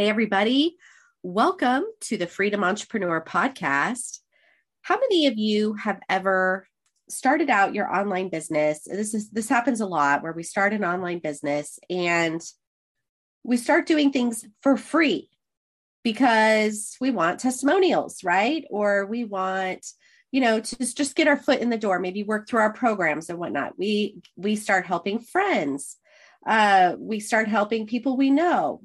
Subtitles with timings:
[0.00, 0.76] Hey, everybody.
[1.24, 4.20] Welcome to the Freedom Entrepreneur Podcast.
[4.82, 6.68] How many of you have ever
[7.08, 8.84] started out your online business?
[8.84, 12.40] This is this happens a lot where we start an online business and
[13.42, 15.30] we start doing things for free
[16.04, 18.64] because we want testimonials, right?
[18.70, 19.84] Or we want
[20.30, 23.30] you know to just, get our foot in the door maybe work through our programs
[23.30, 25.96] and whatnot we we start helping friends
[26.46, 28.82] uh we start helping people we know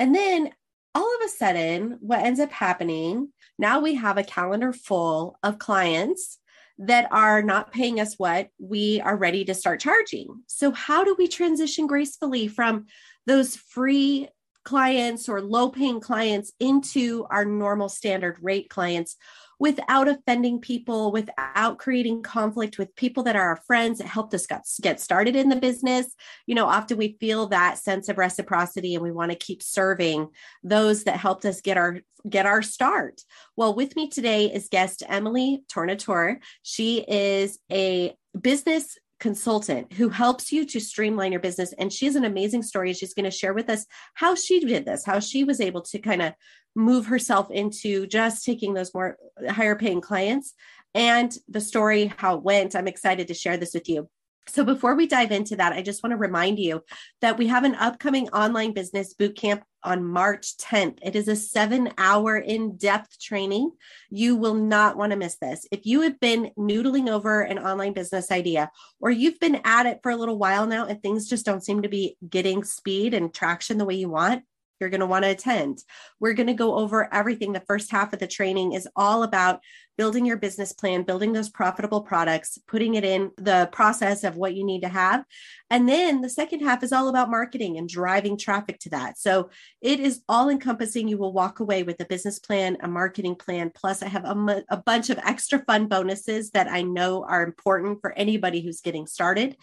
[0.00, 0.50] and then
[0.92, 3.28] all of a sudden, what ends up happening
[3.60, 6.38] now we have a calendar full of clients
[6.78, 10.42] that are not paying us what we are ready to start charging.
[10.46, 12.86] So, how do we transition gracefully from
[13.26, 14.28] those free
[14.64, 19.16] clients or low paying clients into our normal standard rate clients
[19.60, 24.46] without offending people, without creating conflict with people that are our friends that helped us
[24.80, 26.14] get started in the business.
[26.46, 30.28] You know, often we feel that sense of reciprocity and we want to keep serving
[30.64, 33.22] those that helped us get our get our start.
[33.56, 36.38] Well, with me today is guest Emily Tornatore.
[36.62, 41.72] She is a business consultant who helps you to streamline your business.
[41.74, 42.92] And she has an amazing story.
[42.92, 45.98] She's going to share with us how she did this, how she was able to
[45.98, 46.32] kind of
[46.74, 49.16] move herself into just taking those more
[49.48, 50.54] higher paying clients
[50.94, 52.74] and the story, how it went.
[52.74, 54.08] I'm excited to share this with you.
[54.48, 56.82] So, before we dive into that, I just want to remind you
[57.20, 60.98] that we have an upcoming online business boot camp on March 10th.
[61.02, 63.72] It is a seven hour in depth training.
[64.10, 65.66] You will not want to miss this.
[65.70, 70.00] If you have been noodling over an online business idea, or you've been at it
[70.02, 73.32] for a little while now and things just don't seem to be getting speed and
[73.32, 74.44] traction the way you want,
[74.80, 75.84] you're going to want to attend.
[76.18, 77.52] We're going to go over everything.
[77.52, 79.60] The first half of the training is all about
[80.00, 84.54] building your business plan, building those profitable products, putting it in the process of what
[84.54, 85.22] you need to have.
[85.68, 89.18] And then the second half is all about marketing and driving traffic to that.
[89.18, 89.50] So
[89.82, 91.06] it is all encompassing.
[91.06, 93.70] You will walk away with a business plan, a marketing plan.
[93.74, 98.12] Plus, I have a, bunch of extra fun bonuses that I know are important for
[98.12, 99.54] anybody who's getting started.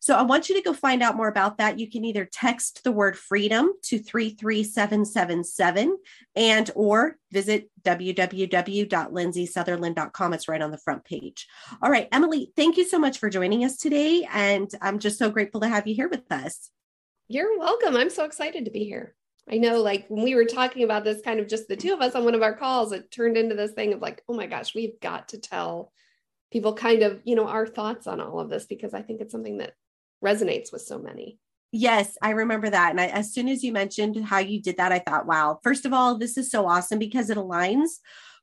[0.00, 1.78] So I want you to go find out more about that.
[1.78, 5.96] You can either text the word freedom to 33777
[6.34, 10.32] and or visit www.lindsaysutherland.com.
[10.32, 11.46] It's right on the front page.
[11.82, 14.26] All right, Emily, thank you so much for joining us today.
[14.32, 16.70] And I'm just so grateful to have you here with us.
[17.28, 17.94] You're welcome.
[17.96, 19.14] I'm so excited to be here.
[19.50, 22.00] I know, like when we were talking about this, kind of just the two of
[22.00, 24.46] us on one of our calls, it turned into this thing of like, oh my
[24.46, 25.92] gosh, we've got to tell
[26.50, 29.32] people kind of, you know, our thoughts on all of this because I think it's
[29.32, 29.74] something that
[30.24, 31.38] resonates with so many.
[31.76, 32.90] Yes, I remember that.
[32.90, 35.84] And I, as soon as you mentioned how you did that, I thought, wow, first
[35.84, 37.98] of all, this is so awesome because it aligns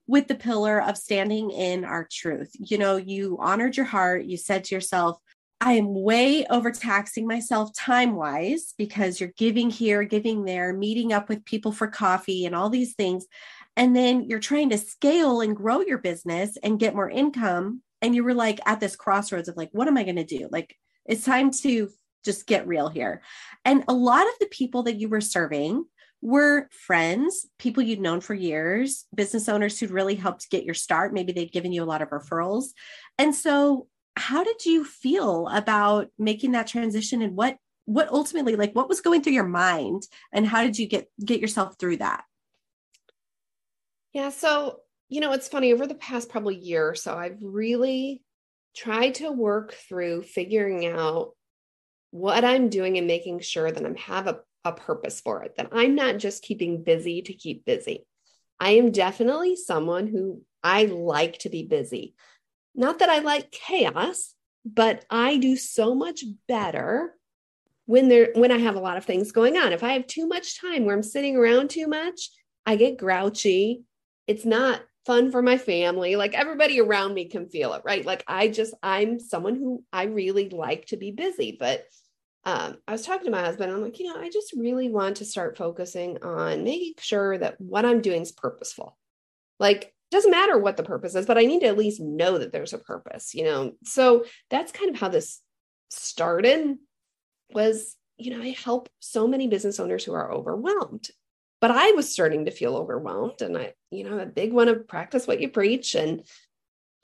[0.05, 2.51] with the pillar of standing in our truth.
[2.59, 5.17] You know, you honored your heart, you said to yourself,
[5.61, 11.29] I am way overtaxing myself time wise because you're giving here, giving there, meeting up
[11.29, 13.27] with people for coffee and all these things.
[13.77, 17.81] And then you're trying to scale and grow your business and get more income.
[18.01, 20.49] And you were like at this crossroads of like, what am I going to do?
[20.51, 20.75] Like,
[21.05, 21.89] it's time to
[22.23, 23.21] just get real here.
[23.65, 25.85] And a lot of the people that you were serving
[26.21, 31.13] were friends, people you'd known for years, business owners who'd really helped get your start.
[31.13, 32.65] Maybe they'd given you a lot of referrals.
[33.17, 38.73] And so, how did you feel about making that transition and what what ultimately like
[38.73, 42.23] what was going through your mind and how did you get get yourself through that?
[44.13, 48.21] Yeah, so you know, it's funny over the past probably year or so I've really
[48.75, 51.31] tried to work through figuring out
[52.11, 55.69] what I'm doing and making sure that I'm have a, a purpose for it, that
[55.71, 58.05] I'm not just keeping busy to keep busy.
[58.59, 62.13] I am definitely someone who I like to be busy.
[62.75, 67.15] Not that I like chaos, but I do so much better
[67.85, 69.73] when there when I have a lot of things going on.
[69.73, 72.29] If I have too much time where I'm sitting around too much,
[72.65, 73.83] I get grouchy.
[74.27, 76.15] It's not fun for my family.
[76.15, 78.05] Like everybody around me can feel it, right?
[78.05, 81.83] Like I just I'm someone who I really like to be busy, but
[82.43, 83.71] um, I was talking to my husband.
[83.71, 87.61] I'm like, you know, I just really want to start focusing on making sure that
[87.61, 88.97] what I'm doing is purposeful.
[89.59, 92.51] Like, doesn't matter what the purpose is, but I need to at least know that
[92.51, 93.73] there's a purpose, you know?
[93.83, 95.39] So that's kind of how this
[95.89, 96.77] started
[97.53, 101.09] was, you know, I help so many business owners who are overwhelmed.
[101.61, 103.41] But I was starting to feel overwhelmed.
[103.41, 105.93] And I, you know, a big one of practice what you preach.
[105.93, 106.23] And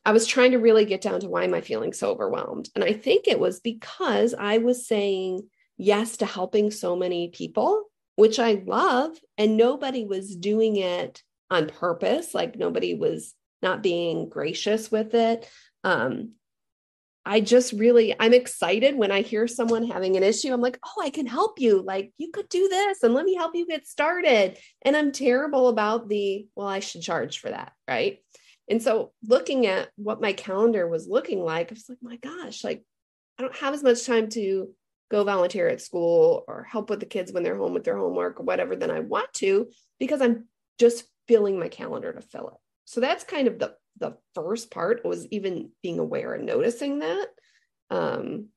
[0.07, 2.69] I was trying to really get down to why am I feeling so overwhelmed?
[2.73, 7.83] And I think it was because I was saying yes to helping so many people,
[8.15, 11.21] which I love, and nobody was doing it
[11.51, 12.33] on purpose.
[12.33, 15.49] Like nobody was not being gracious with it.
[15.83, 16.35] Um,
[17.25, 20.53] I just really, I'm excited when I hear someone having an issue.
[20.53, 21.81] I'm like, oh, I can help you.
[21.81, 24.57] Like, you could do this and let me help you get started.
[24.83, 27.73] And I'm terrible about the, well, I should charge for that.
[27.85, 28.19] Right.
[28.69, 32.63] And so looking at what my calendar was looking like, I was like, my gosh,
[32.63, 32.83] like,
[33.37, 34.69] I don't have as much time to
[35.09, 38.39] go volunteer at school or help with the kids when they're home with their homework
[38.39, 39.67] or whatever than I want to
[39.99, 40.47] because I'm
[40.79, 42.55] just filling my calendar to fill it.
[42.85, 47.27] So that's kind of the the first part was even being aware and noticing that.
[47.89, 48.49] Um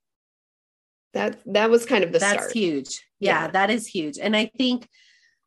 [1.12, 2.52] that that was kind of the that's start.
[2.52, 3.04] huge.
[3.18, 4.18] Yeah, yeah, that is huge.
[4.18, 4.88] And I think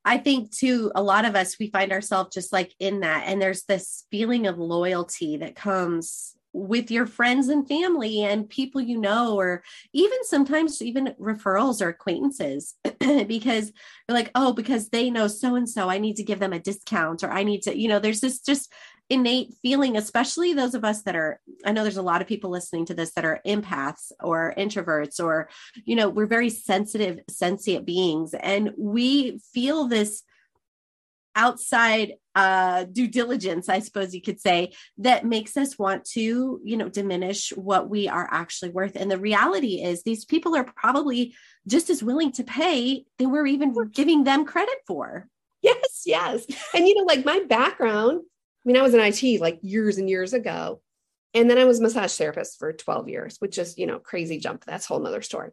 [0.06, 3.24] I think too, a lot of us we find ourselves just like in that.
[3.28, 8.80] And there's this feeling of loyalty that comes with your friends and family and people
[8.80, 13.72] you know, or even sometimes even referrals or acquaintances, because
[14.08, 16.60] you're like, oh, because they know so and so, I need to give them a
[16.60, 18.72] discount, or I need to, you know, there's this just
[19.10, 22.50] innate feeling, especially those of us that are, I know there's a lot of people
[22.50, 25.50] listening to this that are empaths or introverts, or,
[25.86, 30.24] you know, we're very sensitive, sentient beings, and we feel this
[31.36, 36.78] outside uh, due diligence, I suppose you could say, that makes us want to, you
[36.78, 38.96] know, diminish what we are actually worth.
[38.96, 41.36] And the reality is, these people are probably
[41.68, 45.28] just as willing to pay than we're even giving them credit for.
[45.62, 46.46] Yes, yes.
[46.74, 48.22] And, you know, like my background,
[48.64, 50.82] I mean, I was in IT like years and years ago.
[51.34, 54.66] And then I was massage therapist for 12 years, which is, you know, crazy jump.
[54.66, 55.50] That's a whole nother story.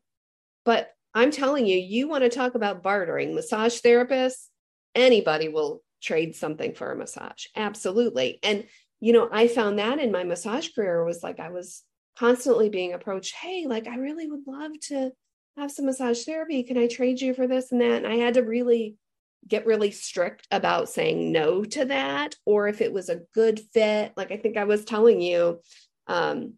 [0.64, 4.48] But I'm telling you, you want to talk about bartering, massage therapists,
[4.94, 7.46] anybody will trade something for a massage.
[7.56, 8.38] Absolutely.
[8.42, 8.66] And,
[9.00, 11.82] you know, I found that in my massage career was like I was
[12.18, 15.12] constantly being approached, hey, like I really would love to
[15.56, 16.62] have some massage therapy.
[16.62, 18.04] Can I trade you for this and that?
[18.04, 18.96] And I had to really
[19.46, 24.12] get really strict about saying no to that or if it was a good fit
[24.16, 25.60] like i think i was telling you
[26.06, 26.54] um,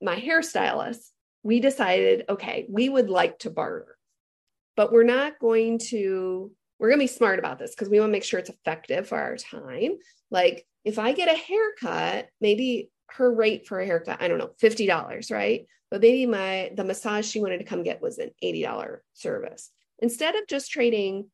[0.00, 1.10] my hairstylist
[1.42, 3.96] we decided okay we would like to barter
[4.76, 8.10] but we're not going to we're going to be smart about this because we want
[8.10, 9.92] to make sure it's effective for our time.
[10.30, 14.50] Like if I get a haircut, maybe her rate for a haircut, I don't know,
[14.62, 15.66] $50, right?
[15.90, 19.70] But maybe my the massage she wanted to come get was an $80 service.
[20.00, 21.30] Instead of just trading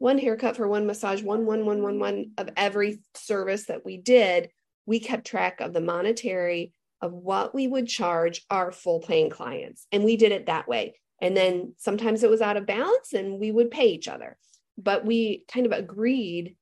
[0.00, 3.96] one haircut for one massage, one, one, one, one, one of every service that we
[3.96, 4.50] did,
[4.86, 9.86] we kept track of the monetary of what we would charge our full paying clients.
[9.92, 10.96] And we did it that way.
[11.22, 14.36] And then sometimes it was out of balance and we would pay each other
[14.82, 16.56] but we kind of agreed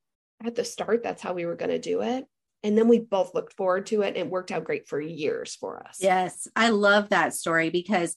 [0.44, 2.24] at the start that's how we were going to do it
[2.62, 5.54] and then we both looked forward to it and it worked out great for years
[5.54, 8.14] for us yes i love that story because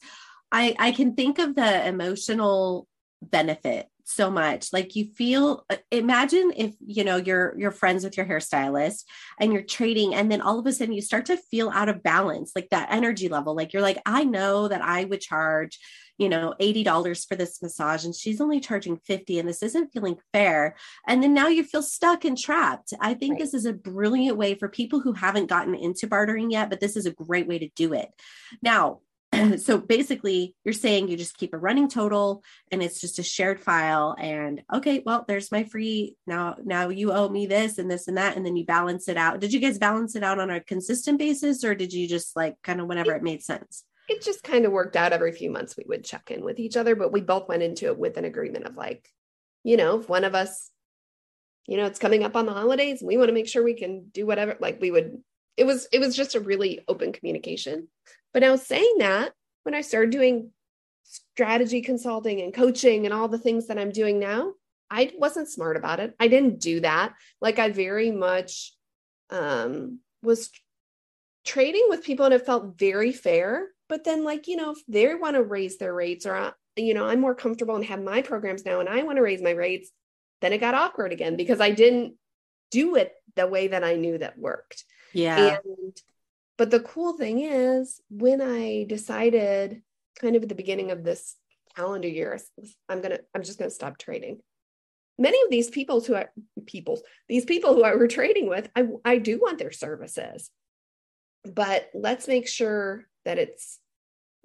[0.51, 2.87] i i can think of the emotional
[3.21, 4.73] benefit so much.
[4.73, 9.03] Like you feel uh, imagine if you know you're you're friends with your hairstylist
[9.39, 12.03] and you're trading and then all of a sudden you start to feel out of
[12.03, 13.55] balance like that energy level.
[13.55, 15.79] Like you're like i know that i would charge
[16.17, 20.17] you know $80 for this massage and she's only charging 50 and this isn't feeling
[20.31, 20.75] fair.
[21.07, 22.93] And then now you feel stuck and trapped.
[22.99, 23.41] I think right.
[23.41, 26.95] this is a brilliant way for people who haven't gotten into bartering yet but this
[26.95, 28.09] is a great way to do it.
[28.61, 28.99] Now
[29.57, 33.59] so basically you're saying you just keep a running total and it's just a shared
[33.59, 38.07] file and okay well there's my free now now you owe me this and this
[38.07, 39.39] and that and then you balance it out.
[39.39, 42.55] Did you guys balance it out on a consistent basis or did you just like
[42.63, 43.85] kind of whenever it made sense?
[44.09, 46.75] It just kind of worked out every few months we would check in with each
[46.75, 49.07] other but we both went into it with an agreement of like
[49.63, 50.69] you know if one of us
[51.67, 54.09] you know it's coming up on the holidays we want to make sure we can
[54.11, 55.21] do whatever like we would
[55.55, 57.87] it was it was just a really open communication
[58.33, 59.33] but now saying that
[59.63, 60.51] when i started doing
[61.03, 64.53] strategy consulting and coaching and all the things that i'm doing now
[64.89, 68.73] i wasn't smart about it i didn't do that like i very much
[69.29, 70.49] um was
[71.43, 75.13] trading with people and it felt very fair but then, like, you know, if they
[75.15, 78.21] want to raise their rates or, uh, you know, I'm more comfortable and have my
[78.21, 79.91] programs now and I want to raise my rates,
[80.39, 82.13] then it got awkward again because I didn't
[82.71, 84.85] do it the way that I knew that worked.
[85.11, 85.57] Yeah.
[85.65, 86.01] And,
[86.61, 89.81] but the cool thing is when I decided
[90.19, 91.35] kind of at the beginning of this
[91.75, 92.39] calendar year,
[92.87, 94.41] I'm going to, I'm just going to stop trading.
[95.17, 96.31] Many of these people who are
[96.67, 100.51] people, these people who I were trading with, I, I do want their services,
[101.43, 103.79] but let's make sure that it's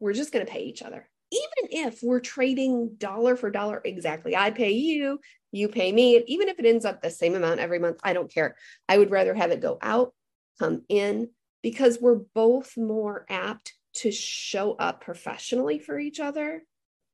[0.01, 1.11] we're just going to pay each other.
[1.31, 5.21] Even if we're trading dollar for dollar exactly, I pay you,
[5.53, 6.25] you pay me.
[6.27, 8.57] even if it ends up the same amount every month, I don't care.
[8.89, 10.15] I would rather have it go out,
[10.59, 11.29] come in,
[11.63, 16.63] because we're both more apt to show up professionally for each other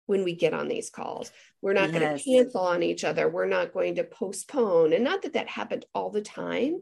[0.07, 1.31] when we get on these calls.
[1.61, 2.01] We're not yes.
[2.01, 3.29] going to cancel on each other.
[3.29, 4.93] We're not going to postpone.
[4.93, 6.81] And not that that happened all the time,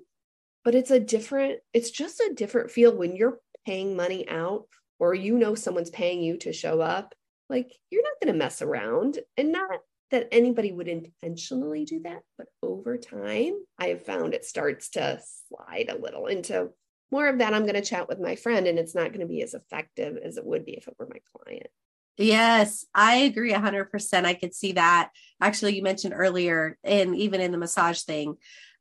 [0.64, 4.64] but it's a different, it's just a different feel when you're paying money out
[4.98, 7.14] or you know someone's paying you to show up,
[7.48, 12.22] like you're not going to mess around and not that anybody would intentionally do that,
[12.36, 16.70] but over time, I have found it starts to slide a little into
[17.10, 17.54] more of that.
[17.54, 20.16] I'm going to chat with my friend, and it's not going to be as effective
[20.16, 21.68] as it would be if it were my client.
[22.16, 24.24] Yes, I agree 100%.
[24.24, 25.10] I could see that.
[25.40, 28.36] Actually, you mentioned earlier, and even in the massage thing,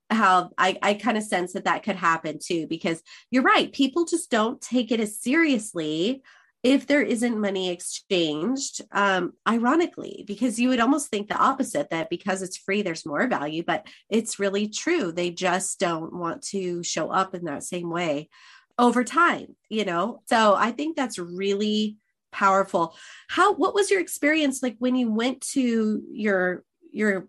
[0.09, 3.71] how I, I kind of sense that that could happen too, because you're right.
[3.71, 6.23] People just don't take it as seriously
[6.63, 12.09] if there isn't money exchanged um ironically because you would almost think the opposite that
[12.09, 15.11] because it's free there's more value but it's really true.
[15.11, 18.29] They just don't want to show up in that same way
[18.77, 20.21] over time you know?
[20.27, 21.97] So i think that's really
[22.31, 22.95] powerful.
[23.27, 27.27] How what was your experience like when you went to your your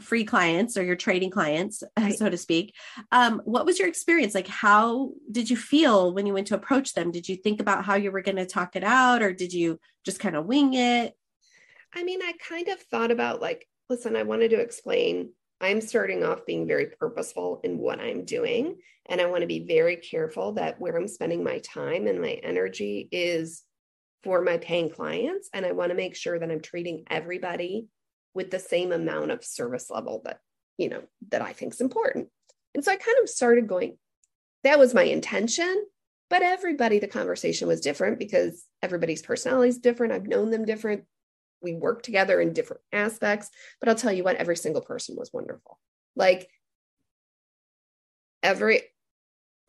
[0.00, 2.18] free clients or your trading clients right.
[2.18, 2.74] so to speak.
[3.12, 4.34] Um, what was your experience?
[4.34, 7.10] Like how did you feel when you went to approach them?
[7.10, 9.78] Did you think about how you were going to talk it out or did you
[10.04, 11.14] just kind of wing it?
[11.94, 16.24] I mean i kind of thought about like listen i wanted to explain i'm starting
[16.24, 20.52] off being very purposeful in what i'm doing and i want to be very careful
[20.52, 23.62] that where i'm spending my time and my energy is
[24.24, 27.86] for my paying clients and i want to make sure that i'm treating everybody
[28.34, 30.40] with the same amount of service level that
[30.78, 32.28] you know that i think is important.
[32.74, 33.96] And so i kind of started going
[34.64, 35.86] that was my intention
[36.30, 40.12] but everybody the conversation was different because everybody's personality is different.
[40.12, 41.04] I've known them different.
[41.62, 43.50] We work together in different aspects
[43.80, 45.78] but i'll tell you what every single person was wonderful.
[46.16, 46.48] Like
[48.42, 48.82] every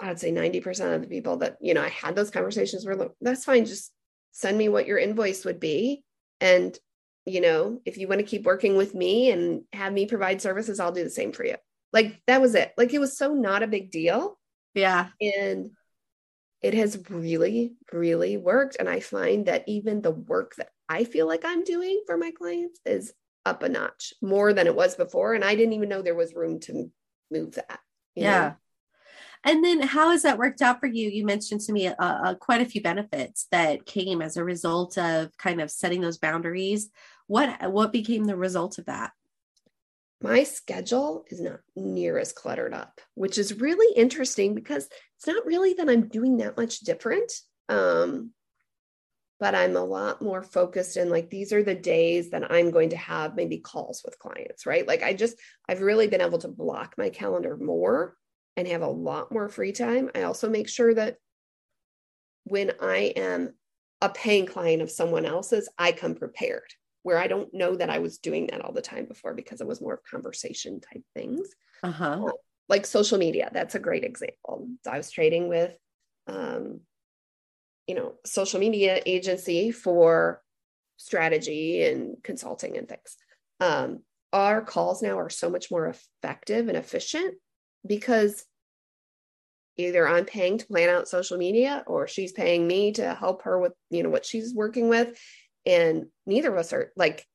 [0.02, 3.12] i'd say 90% of the people that you know i had those conversations were like
[3.22, 3.94] that's fine just
[4.36, 6.04] send me what your invoice would be.
[6.42, 6.78] And
[7.25, 10.79] you know, if you want to keep working with me and have me provide services,
[10.79, 11.55] I'll do the same for you.
[11.91, 12.74] Like that was it.
[12.77, 14.38] Like it was so not a big deal.
[14.74, 15.08] Yeah.
[15.20, 15.72] And
[16.62, 18.77] it has really, really worked.
[18.79, 22.32] And I find that even the work that I feel like I'm doing for my
[22.32, 23.13] clients is
[23.46, 25.34] up a notch more than it was before.
[25.34, 26.91] And I didn't even know there was room to
[27.32, 27.79] move that.
[28.15, 28.39] Yeah.
[28.41, 28.55] Know?
[29.46, 31.08] And then how has that worked out for you?
[31.10, 34.98] You mentioned to me uh, uh, quite a few benefits that came as a result
[34.98, 36.89] of kind of setting those boundaries
[37.27, 39.12] what what became the result of that?
[40.22, 45.46] My schedule is not near as cluttered up which is really interesting because it's not
[45.46, 47.32] really that i'm doing that much different
[47.70, 48.32] um,
[49.39, 52.89] but i'm a lot more focused in like these are the days that i'm going
[52.89, 54.88] to have maybe calls with clients right?
[54.88, 58.15] Like i just i've really been able to block my calendar more
[58.58, 60.10] and have a lot more free time.
[60.15, 61.17] I also make sure that
[62.46, 63.53] when i am
[64.01, 66.72] a paying client of someone else's i come prepared
[67.06, 69.68] where I don't know that I was doing that all the time before because it
[69.68, 71.48] was more of conversation type things.
[71.84, 72.26] Uh-huh.
[72.26, 72.32] Uh,
[72.68, 74.70] like social media, that's a great example.
[74.90, 75.72] I was trading with,
[76.26, 76.80] um,
[77.86, 80.42] you know, social media agency for
[80.98, 83.18] strategy and consulting and things.
[83.60, 84.00] Um,
[84.34, 87.36] our calls now are so much more effective and efficient
[87.86, 88.44] because
[89.78, 93.60] either I'm paying to plan out social media or she's paying me to help her
[93.60, 95.16] with, you know, what she's working with
[95.66, 97.26] and neither of us are like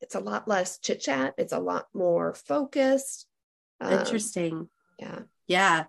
[0.00, 3.26] it's a lot less chit chat it's a lot more focused
[3.80, 4.68] um, interesting.
[4.98, 5.20] yeah.
[5.48, 5.84] Yeah.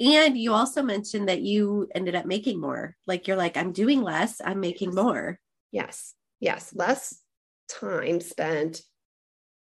[0.00, 2.96] And you also mentioned that you ended up making more.
[3.06, 5.38] Like you're like i'm doing less i'm making more.
[5.70, 6.14] Yes.
[6.40, 6.74] Yes.
[6.74, 7.20] Less
[7.68, 8.80] time spent.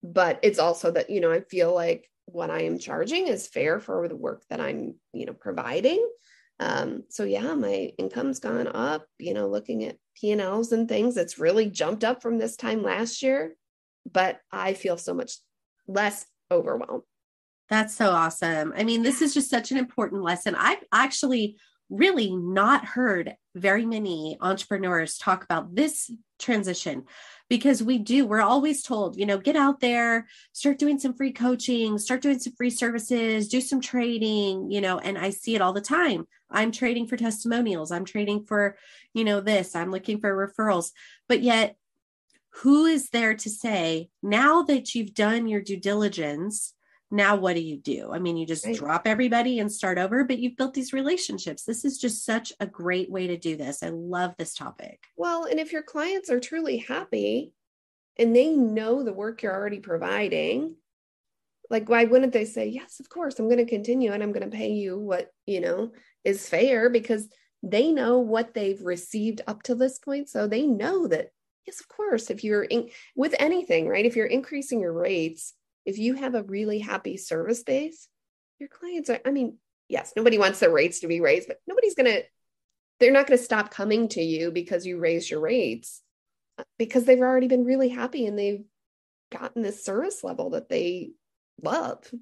[0.03, 3.81] But it's also that you know i feel like what i am charging is fair
[3.81, 6.07] for the work that i'm you know providing
[6.61, 11.38] um, so yeah, my income's gone up, you know, looking at P&Ls and things, it's
[11.38, 13.55] really jumped up from this time last year,
[14.11, 15.35] but I feel so much
[15.87, 17.05] less overwhelmed.
[17.71, 18.73] That's so awesome.
[18.77, 20.55] I mean, this is just such an important lesson.
[20.55, 21.59] I've actually
[21.90, 27.04] really not heard very many entrepreneurs talk about this transition
[27.49, 31.33] because we do we're always told you know get out there start doing some free
[31.33, 35.61] coaching start doing some free services do some trading you know and i see it
[35.61, 36.26] all the time.
[36.50, 37.92] I'm trading for testimonials.
[37.92, 38.76] I'm trading for
[39.14, 39.75] you know this.
[39.75, 40.90] I'm looking for referrals.
[41.28, 41.76] But yet
[42.62, 46.75] who is there to say now that you've done your due diligence
[47.11, 48.11] now what do you do?
[48.12, 48.77] I mean you just right.
[48.77, 51.65] drop everybody and start over but you've built these relationships.
[51.65, 53.83] This is just such a great way to do this.
[53.83, 55.05] I love this topic.
[55.17, 57.53] Well and if your clients are truly happy
[58.19, 60.75] and they know the work you're already providing
[61.71, 64.49] like why wouldn't they say yes of course i'm going to continue and i'm going
[64.50, 65.93] to pay you what you know
[66.25, 67.29] is fair because
[67.62, 70.29] they know what they've received up to this point.
[70.29, 71.31] So they know that
[71.67, 75.55] yes of course if you're in with anything right if you're increasing your rates
[75.88, 78.09] if you have a really happy service base,
[78.59, 79.57] your clients are, I mean,
[79.88, 82.23] yes, nobody wants their rates to be raised, but nobody's going to
[83.00, 86.02] they're not going to stop coming to you because you raise your rates
[86.59, 88.64] uh, because they've already been really happy and they've
[89.33, 91.12] gotten this service level that they
[91.62, 92.12] love.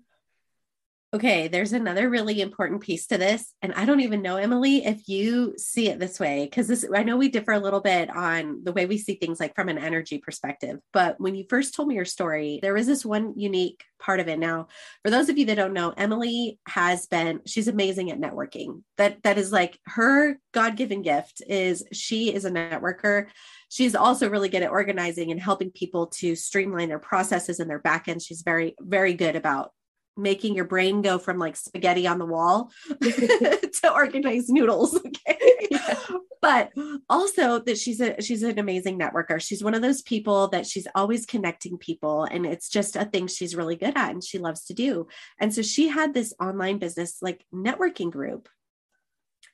[1.17, 3.55] Okay, there's another really important piece to this.
[3.63, 7.05] And I don't even know, Emily, if you see it this way, because this, I
[7.05, 9.79] know we differ a little bit on the way we see things like from an
[9.79, 10.79] energy perspective.
[10.93, 14.29] But when you first told me your story, there was this one unique part of
[14.29, 14.39] it.
[14.39, 14.69] Now,
[15.03, 18.83] for those of you that don't know, Emily has been, she's amazing at networking.
[18.99, 23.29] That that is like her God-given gift is she is a networker.
[23.71, 27.79] She's also really good at organizing and helping people to streamline their processes and their
[27.79, 28.21] back end.
[28.21, 29.73] She's very, very good about
[30.17, 32.71] making your brain go from like spaghetti on the wall
[33.01, 35.69] to organized noodles okay?
[35.71, 35.97] Yeah.
[36.41, 36.73] but
[37.09, 39.41] also that she's a she's an amazing networker.
[39.41, 43.27] She's one of those people that she's always connecting people and it's just a thing
[43.27, 45.09] she's really good at and she loves to do.
[45.39, 48.49] And so she had this online business like networking group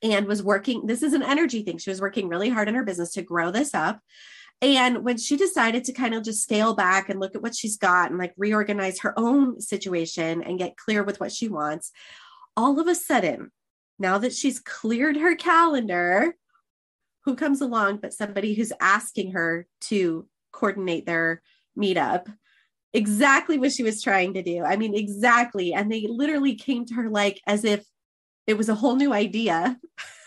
[0.02, 2.84] and was working this is an energy thing she was working really hard in her
[2.84, 4.00] business to grow this up
[4.62, 7.76] and when she decided to kind of just scale back and look at what she's
[7.76, 11.90] got and like reorganize her own situation and get clear with what she wants,
[12.56, 13.50] all of a sudden,
[13.98, 16.36] now that she's cleared her calendar,
[17.24, 21.42] who comes along but somebody who's asking her to coordinate their
[21.76, 22.32] meetup?
[22.92, 24.62] Exactly what she was trying to do.
[24.62, 25.72] I mean, exactly.
[25.72, 27.84] And they literally came to her like as if
[28.46, 29.78] it was a whole new idea.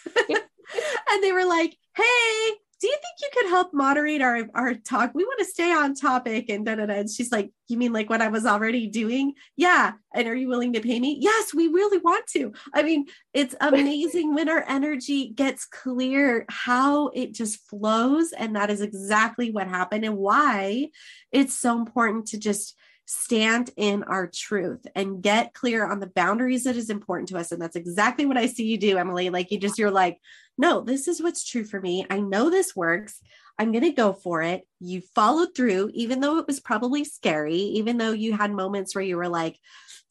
[0.30, 2.51] and they were like, hey,
[2.82, 5.12] do you think you could help moderate our our talk?
[5.13, 6.96] We want to stay on topic and da da da.
[6.96, 9.34] And she's like, you mean like what I was already doing?
[9.55, 9.94] Yeah.
[10.13, 11.17] And are you willing to pay me?
[11.22, 12.53] Yes, we really want to.
[12.74, 18.34] I mean, it's amazing when our energy gets clear how it just flows.
[18.34, 20.89] And that is exactly what happened and why
[21.32, 22.75] it's so important to just
[23.06, 27.52] stand in our truth and get clear on the boundaries that is important to us.
[27.52, 29.30] And that's exactly what I see you do, Emily.
[29.30, 30.20] Like you just, you're like,
[30.58, 32.06] no, this is what's true for me.
[32.10, 33.22] I know this works.
[33.58, 34.68] I'm going to go for it.
[34.80, 39.04] You followed through, even though it was probably scary, even though you had moments where
[39.04, 39.58] you were like,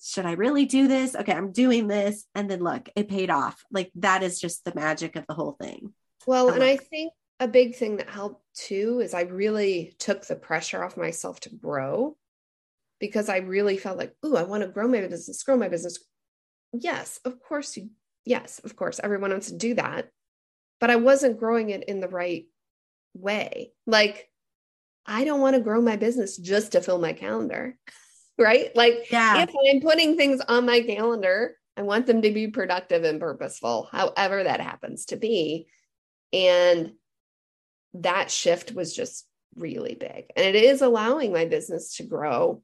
[0.02, 1.14] should I really do this?
[1.14, 2.26] Okay, I'm doing this.
[2.34, 3.64] And then look, it paid off.
[3.70, 5.92] Like that is just the magic of the whole thing.
[6.26, 10.26] Well, um, and I think a big thing that helped too is I really took
[10.26, 12.16] the pressure off myself to grow
[13.00, 15.98] because I really felt like, oh, I want to grow my business, grow my business.
[16.72, 17.90] Yes, of course you,
[18.24, 20.08] yes, of course, everyone wants to do that
[20.84, 22.46] but I wasn't growing it in the right
[23.14, 23.72] way.
[23.86, 24.28] Like,
[25.06, 27.78] I don't want to grow my business just to fill my calendar,
[28.38, 28.74] right?
[28.74, 29.42] Like, yeah.
[29.42, 33.88] if I'm putting things on my calendar, I want them to be productive and purposeful,
[33.90, 35.68] however that happens to be.
[36.32, 36.92] And
[37.94, 39.26] that shift was just
[39.56, 40.26] really big.
[40.36, 42.62] And it is allowing my business to grow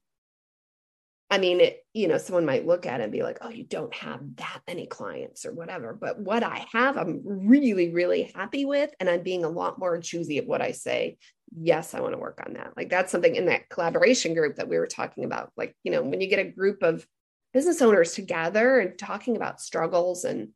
[1.33, 3.63] I mean, it, you know, someone might look at it and be like, oh, you
[3.63, 5.95] don't have that many clients or whatever.
[5.95, 8.91] But what I have, I'm really, really happy with.
[8.99, 11.19] And I'm being a lot more choosy of what I say.
[11.57, 12.73] Yes, I want to work on that.
[12.77, 15.53] Like that's something in that collaboration group that we were talking about.
[15.57, 17.07] Like, you know, when you get a group of
[17.55, 20.49] business owners together and talking about struggles and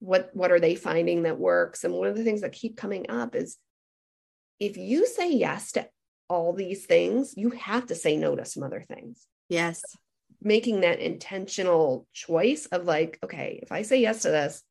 [0.00, 1.84] what what are they finding that works.
[1.84, 3.58] And one of the things that keep coming up is
[4.60, 5.88] if you say yes to
[6.28, 9.26] all these things, you have to say no to some other things.
[9.48, 9.82] Yes
[10.42, 14.62] making that intentional choice of like, okay, if I say yes to this,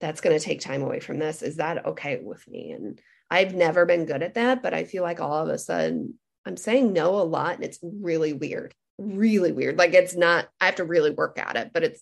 [0.00, 1.42] that's going to take time away from this.
[1.42, 2.72] Is that okay with me?
[2.72, 6.14] And I've never been good at that, but I feel like all of a sudden
[6.46, 9.78] I'm saying no a lot and it's really weird, really weird.
[9.78, 12.00] Like it's not, I have to really work at it, but it's,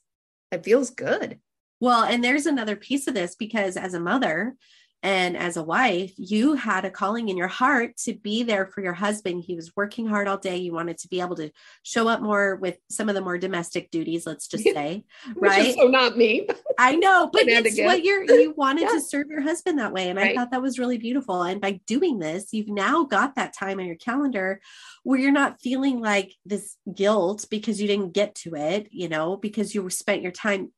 [0.52, 1.40] it feels good.
[1.80, 4.54] Well, and there's another piece of this because as a mother,
[5.02, 8.80] and as a wife, you had a calling in your heart to be there for
[8.80, 9.44] your husband.
[9.46, 10.56] He was working hard all day.
[10.56, 11.50] You wanted to be able to
[11.84, 15.04] show up more with some of the more domestic duties, let's just say,
[15.36, 15.74] right?
[15.74, 16.48] so not me.
[16.78, 18.88] I know, but it's what you're you wanted yeah.
[18.90, 20.08] to serve your husband that way.
[20.08, 20.32] And right.
[20.32, 21.42] I thought that was really beautiful.
[21.42, 24.60] And by doing this, you've now got that time on your calendar
[25.04, 29.36] where you're not feeling like this guilt because you didn't get to it, you know,
[29.36, 30.72] because you spent your time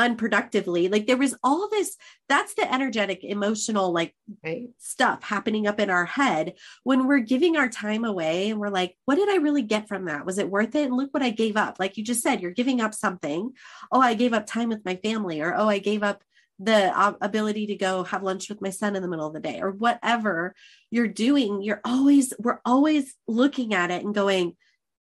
[0.00, 0.90] unproductively.
[0.90, 1.96] Like there was all this
[2.28, 4.68] that's the energetic emotional like right.
[4.78, 8.96] stuff happening up in our head when we're giving our time away and we're like
[9.04, 10.24] what did i really get from that?
[10.24, 10.86] Was it worth it?
[10.86, 11.76] And look what i gave up.
[11.78, 13.52] Like you just said you're giving up something.
[13.92, 16.24] Oh i gave up time with my family or oh i gave up
[16.58, 19.40] the uh, ability to go have lunch with my son in the middle of the
[19.40, 20.54] day or whatever
[20.90, 21.62] you're doing.
[21.62, 24.56] You're always we're always looking at it and going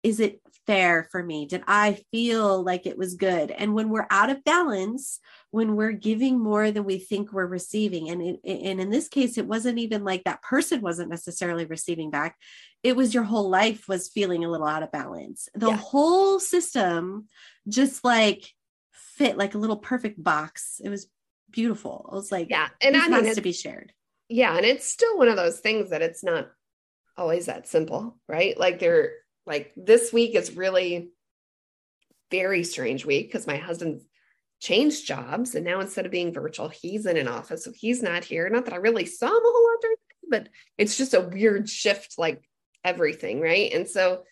[0.03, 1.45] is it fair for me?
[1.45, 3.49] Did I feel like it was good?
[3.49, 8.09] And when we're out of balance, when we're giving more than we think we're receiving,
[8.09, 12.11] and, it, and in this case, it wasn't even like that person wasn't necessarily receiving
[12.11, 12.37] back.
[12.83, 15.49] It was your whole life was feeling a little out of balance.
[15.55, 15.77] The yeah.
[15.77, 17.27] whole system
[17.67, 18.45] just like
[18.93, 20.79] fit like a little perfect box.
[20.83, 21.07] It was
[21.49, 22.09] beautiful.
[22.11, 23.93] I was like, yeah, and I mean, to be shared.
[24.29, 26.49] Yeah, and it's still one of those things that it's not
[27.17, 28.57] always that simple, right?
[28.59, 29.13] Like they're
[29.47, 31.09] like this week is really
[32.29, 34.03] very strange week because my husband's
[34.59, 38.23] changed jobs and now instead of being virtual, he's in an office, so he's not
[38.23, 38.49] here.
[38.49, 39.97] Not that I really saw him a whole lot during,
[40.29, 42.43] but it's just a weird shift, like
[42.83, 43.71] everything, right?
[43.73, 44.23] And so,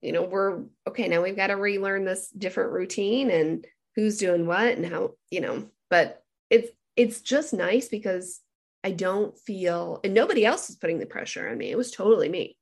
[0.00, 1.22] you know, we're okay now.
[1.22, 5.68] We've got to relearn this different routine and who's doing what and how, you know.
[5.90, 8.40] But it's it's just nice because
[8.82, 11.70] I don't feel, and nobody else is putting the pressure on me.
[11.70, 12.56] It was totally me.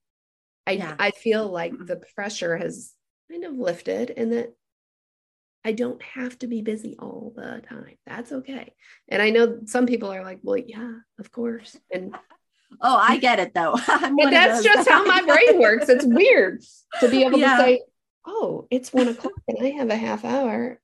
[0.67, 0.95] I yeah.
[0.99, 2.93] I feel like the pressure has
[3.31, 4.55] kind of lifted and that
[5.65, 7.97] I don't have to be busy all the time.
[8.07, 8.75] That's okay.
[9.09, 11.77] And I know some people are like, well, yeah, of course.
[11.93, 12.15] And
[12.81, 13.79] oh, I get it though.
[13.87, 15.89] but that's just how my brain works.
[15.89, 16.63] It's weird
[17.01, 17.57] to be able yeah.
[17.57, 17.83] to say,
[18.27, 20.81] oh, it's one o'clock and I have a half hour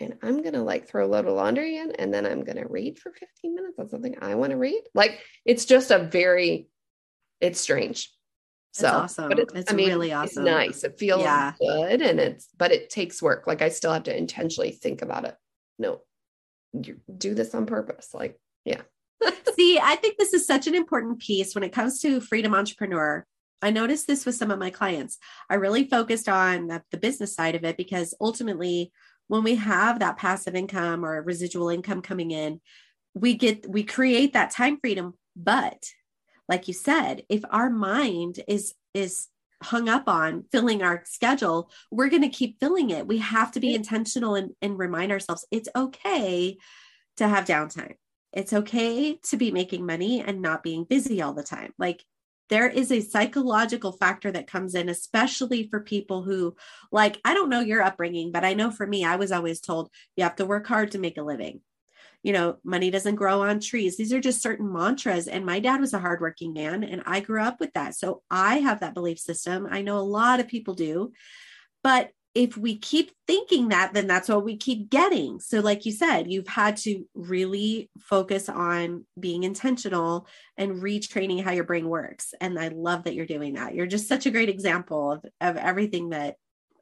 [0.00, 2.56] and I'm going to like throw a load of laundry in and then I'm going
[2.56, 4.82] to read for 15 minutes on something I want to read.
[4.94, 6.68] Like it's just a very,
[7.40, 8.10] it's strange.
[8.72, 9.28] So it's awesome.
[9.28, 10.46] But it's, it's I mean, really awesome.
[10.46, 10.84] It's nice.
[10.84, 11.52] It feels yeah.
[11.58, 13.46] good and it's, but it takes work.
[13.46, 15.36] Like I still have to intentionally think about it.
[15.78, 16.02] No,
[16.72, 18.10] you do this on purpose.
[18.14, 18.82] Like, yeah.
[19.56, 23.26] See, I think this is such an important piece when it comes to freedom entrepreneur.
[23.62, 25.18] I noticed this with some of my clients.
[25.50, 28.92] I really focused on the, the business side of it because ultimately
[29.28, 32.60] when we have that passive income or residual income coming in,
[33.14, 35.14] we get we create that time freedom.
[35.36, 35.84] But
[36.50, 39.28] like you said, if our mind is is
[39.62, 43.06] hung up on filling our schedule, we're going to keep filling it.
[43.06, 46.56] We have to be intentional and, and remind ourselves it's okay
[47.18, 47.94] to have downtime.
[48.32, 51.72] It's okay to be making money and not being busy all the time.
[51.78, 52.02] Like
[52.48, 56.56] there is a psychological factor that comes in, especially for people who,
[56.90, 59.90] like, I don't know your upbringing, but I know for me, I was always told
[60.16, 61.60] you have to work hard to make a living.
[62.22, 63.96] You know, money doesn't grow on trees.
[63.96, 65.26] These are just certain mantras.
[65.26, 67.94] And my dad was a hardworking man, and I grew up with that.
[67.94, 69.66] So I have that belief system.
[69.70, 71.12] I know a lot of people do.
[71.82, 75.40] But if we keep thinking that, then that's what we keep getting.
[75.40, 81.50] So, like you said, you've had to really focus on being intentional and retraining how
[81.50, 82.32] your brain works.
[82.40, 83.74] And I love that you're doing that.
[83.74, 86.36] You're just such a great example of, of everything that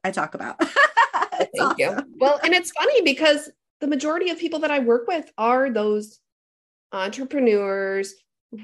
[0.04, 0.62] I talk about.
[1.38, 1.76] Thank awesome.
[1.78, 1.96] you.
[2.18, 3.48] Well, and it's funny because
[3.80, 6.18] the majority of people that I work with are those
[6.92, 8.14] entrepreneurs,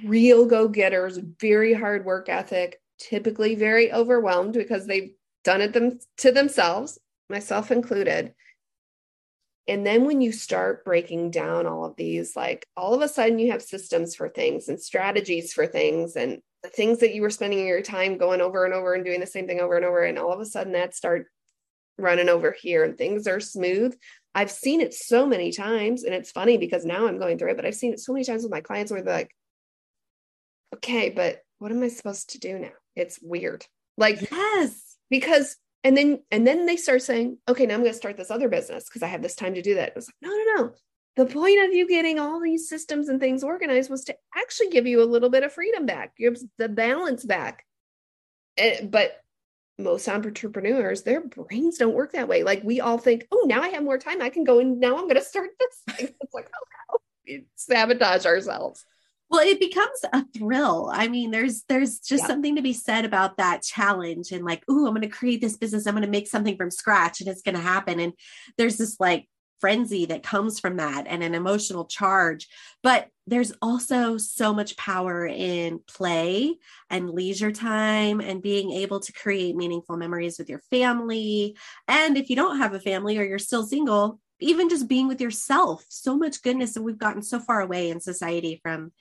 [0.05, 5.13] real go getters, very hard work ethic, typically very overwhelmed because they've
[5.45, 6.99] done it them to themselves,
[7.29, 8.35] myself included.
[9.67, 13.39] And then when you start breaking down all of these, like all of a sudden
[13.39, 17.31] you have systems for things and strategies for things and the things that you were
[17.31, 20.03] spending your time going over and over and doing the same thing over and over.
[20.03, 21.27] And all of a sudden that start
[21.99, 23.97] running over here and things are smooth.
[24.35, 26.05] I've seen it so many times.
[26.05, 28.25] And it's funny because now I'm going through it, but I've seen it so many
[28.25, 29.31] times with my clients where they're like,
[30.77, 32.73] okay, but what am I supposed to do now?
[32.97, 33.65] It's weird.
[33.97, 37.97] Like, yes because and then and then they start saying okay now i'm going to
[37.97, 40.15] start this other business because i have this time to do that it was like
[40.23, 40.73] no no no
[41.17, 44.87] the point of you getting all these systems and things organized was to actually give
[44.87, 47.65] you a little bit of freedom back give the balance back
[48.57, 49.21] and, eh, but
[49.79, 52.43] most entrepreneurs their brains don't work that way.
[52.43, 54.23] Like we all think oh now i have more time.
[54.23, 56.99] I can go and now i'm going to start this it's like oh no.
[57.27, 58.85] We sabotage ourselves.
[59.31, 60.91] Well it becomes a thrill.
[60.93, 62.29] I mean there's there's just yeah.
[62.29, 65.57] something to be said about that challenge and like oh i'm going to create this
[65.57, 65.87] business.
[65.87, 67.99] I'm going to make something from scratch and it's going to happen.
[68.01, 68.13] And
[68.57, 69.29] there's this like
[69.61, 72.49] frenzy that comes from that and an emotional charge
[72.83, 76.55] but there's also so much power in play
[76.91, 81.57] and leisure time and being able to create meaningful memories with your family
[81.89, 85.21] and if you don't have a family or you're still single even just being with
[85.21, 88.93] yourself so much goodness and we've gotten so far away in society from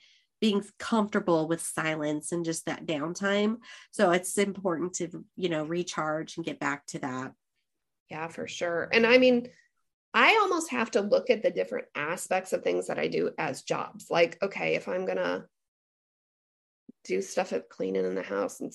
[0.44, 3.56] being comfortable with silence and just that downtime.
[3.92, 7.32] So it's important to, you know, recharge and get back to that.
[8.10, 8.90] Yeah, for sure.
[8.92, 9.48] And I mean,
[10.14, 13.62] I almost have to look at the different aspects of things that I do as
[13.62, 14.06] jobs.
[14.10, 15.44] Like, okay, if I'm going to
[17.04, 18.72] do stuff at cleaning in the house and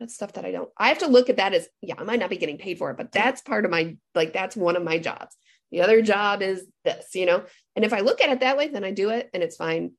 [0.00, 2.20] that's stuff that I don't, I have to look at that as, yeah, I might
[2.20, 4.82] not be getting paid for it, but that's part of my, like, that's one of
[4.82, 5.36] my jobs.
[5.70, 7.44] The other job is this, you know?
[7.76, 9.92] And if I look at it that way, then I do it and it's fine.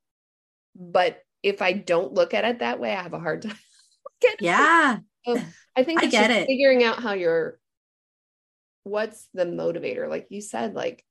[0.75, 3.58] But if I don't look at it that way, I have a hard time.
[4.39, 4.97] yeah.
[5.28, 5.39] So
[5.75, 6.47] I think I get it.
[6.47, 7.60] Figuring out how you're,
[8.89, 10.10] what's the motivator?
[10.10, 11.04] Like you said, like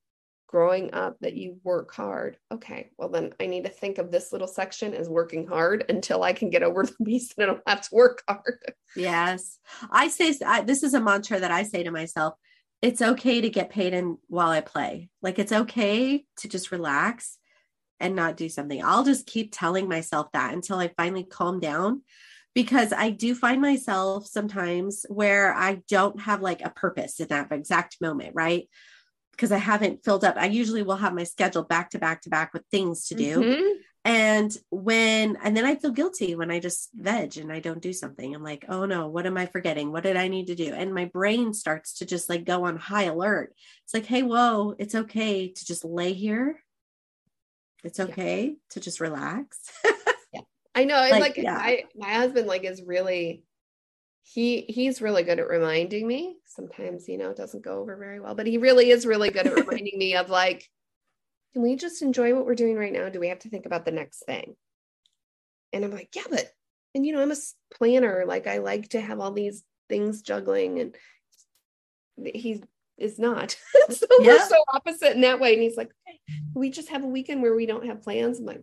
[0.49, 2.39] growing up that you work hard.
[2.51, 6.23] Okay, well then I need to think of this little section as working hard until
[6.23, 8.73] I can get over the beast and I don't have to work hard.
[8.97, 9.59] Yes,
[9.91, 12.35] I say I, this is a mantra that I say to myself.
[12.81, 15.11] It's okay to get paid in while I play.
[15.21, 17.39] Like it's okay to just relax
[18.01, 18.83] and not do something.
[18.85, 22.03] I'll just keep telling myself that until I finally calm down
[22.59, 27.53] because I do find myself sometimes where I don't have like a purpose in that
[27.53, 28.69] exact moment, right?
[29.31, 30.35] Because I haven't filled up.
[30.37, 33.39] I usually will have my schedule back to back to back with things to do.
[33.39, 33.69] Mm-hmm.
[34.05, 37.93] And when, and then I feel guilty when I just veg and I don't do
[37.93, 38.35] something.
[38.35, 39.93] I'm like, oh no, what am I forgetting?
[39.93, 40.75] What did I need to do?
[40.75, 43.55] And my brain starts to just like go on high alert.
[43.85, 46.61] It's like, hey, whoa, it's okay to just lay here.
[47.85, 48.55] It's okay yeah.
[48.71, 49.71] to just relax.
[50.79, 50.97] I know.
[50.97, 51.55] Like, like yeah.
[51.55, 53.45] my, my husband like is really,
[54.23, 58.21] he he's really good at reminding me sometimes you know it doesn't go over very
[58.21, 60.69] well but he really is really good at reminding me of like
[61.53, 63.09] can we just enjoy what we're doing right now?
[63.09, 64.55] Do we have to think about the next thing?
[65.73, 66.51] And I'm like, yeah, but,
[66.95, 67.37] and you know, I'm a
[67.75, 68.25] planner.
[68.27, 70.97] Like, I like to have all these things juggling, and
[72.33, 72.63] he
[72.97, 73.57] is not.
[73.91, 74.27] so yeah.
[74.27, 75.55] we're so opposite in that way.
[75.55, 76.21] And he's like, okay,
[76.55, 78.39] we just have a weekend where we don't have plans.
[78.39, 78.63] I'm like,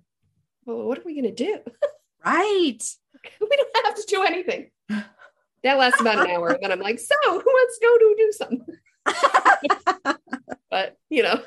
[0.65, 1.59] well, what are we going to do?
[2.25, 2.79] Right.
[3.41, 4.71] we don't have to do anything.
[5.63, 6.57] That lasts about an hour.
[6.61, 10.17] Then I'm like, so who wants to go to do something?
[10.69, 11.41] but, you know,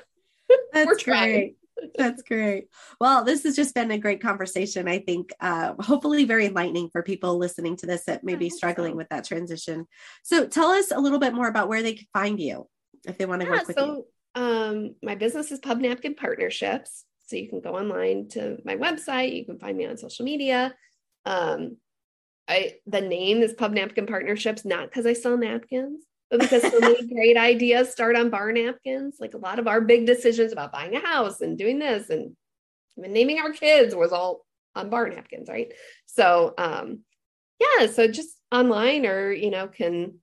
[0.73, 1.57] That's great.
[1.97, 2.69] That's great.
[3.01, 4.89] Well, this has just been a great conversation.
[4.89, 8.97] I think, uh, hopefully, very enlightening for people listening to this that may be struggling
[8.97, 9.87] with that transition.
[10.25, 12.67] So, tell us a little bit more about where they can find you
[13.07, 14.43] if they want to yeah, work with so, you.
[14.43, 17.05] Um, my business is Pub Napkin Partnerships.
[17.29, 19.37] So, you can go online to my website.
[19.37, 20.75] You can find me on social media.
[21.25, 21.77] Um,
[22.49, 26.79] I the name is Pub Napkin Partnerships, not because I sell napkins but because so
[26.81, 30.73] many great ideas start on bar napkins, like a lot of our big decisions about
[30.73, 32.37] buying a house and doing this and
[32.97, 35.73] naming our kids was all on bar napkins, right?
[36.07, 37.01] So, um,
[37.61, 40.19] yeah, so just online or, you know, can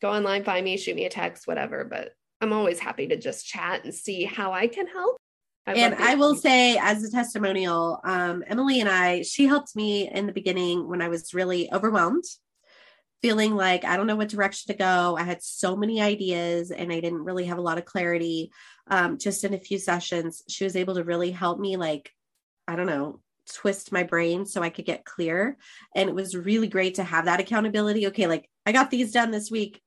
[0.00, 1.84] go online, find me, shoot me a text, whatever.
[1.84, 5.16] But I'm always happy to just chat and see how I can help.
[5.66, 10.10] I and I will say, as a testimonial, um, Emily and I, she helped me
[10.10, 12.24] in the beginning when I was really overwhelmed
[13.24, 15.16] feeling like I don't know what direction to go.
[15.16, 18.52] I had so many ideas and I didn't really have a lot of clarity.
[18.88, 22.10] Um, just in a few sessions, she was able to really help me, like,
[22.68, 25.56] I don't know, twist my brain so I could get clear.
[25.94, 28.08] And it was really great to have that accountability.
[28.08, 29.80] Okay, like I got these done this week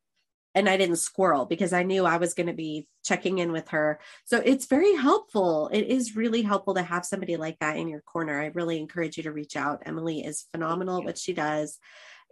[0.58, 3.70] and I didn't squirrel because I knew I was going to be checking in with
[3.70, 4.00] her.
[4.26, 5.70] So it's very helpful.
[5.72, 8.42] It is really helpful to have somebody like that in your corner.
[8.42, 9.84] I really encourage you to reach out.
[9.86, 11.78] Emily is phenomenal at what she does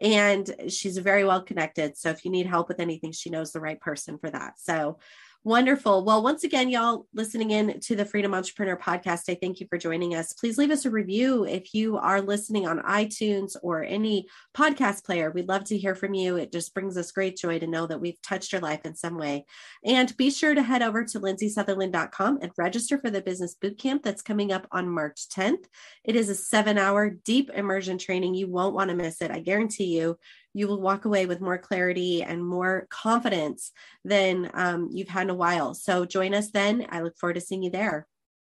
[0.02, 1.98] and she's very well connected.
[1.98, 4.54] So if you need help with anything, she knows the right person for that.
[4.58, 4.98] So
[5.46, 6.04] Wonderful.
[6.04, 9.78] Well, once again, y'all listening in to the Freedom Entrepreneur podcast, I thank you for
[9.78, 10.34] joining us.
[10.34, 14.26] Please leave us a review if you are listening on iTunes or any
[14.58, 15.30] podcast player.
[15.30, 16.36] We'd love to hear from you.
[16.38, 19.20] It just brings us great joy to know that we've touched your life in some
[19.20, 19.46] way.
[19.84, 24.24] And be sure to head over to lindsaysutherland.com and register for the business bootcamp that's
[24.24, 25.66] coming up on March 10th.
[26.04, 28.34] It is a seven hour deep immersion training.
[28.34, 29.30] You won't want to miss it.
[29.30, 30.18] I guarantee you
[30.56, 33.74] you will walk away with more clarity and more confidence
[34.06, 35.74] than um, you've had in a while.
[35.74, 36.88] So join us then.
[36.89, 38.08] I look forward to seeing you there.